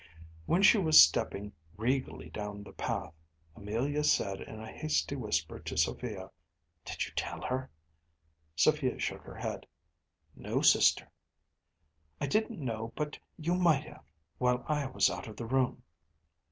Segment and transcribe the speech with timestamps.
[0.47, 3.13] When she was stepping regally down the path,
[3.55, 6.31] Amelia said in a hasty whisper to Sophia:
[6.83, 7.69] “Did you tell her?‚ÄĚ
[8.59, 9.67] Sophia shook her head.
[10.35, 11.07] “No, sister.‚ÄĚ
[12.19, 14.01] “I didn’t know but you might have,
[14.39, 15.83] while I was out of the room.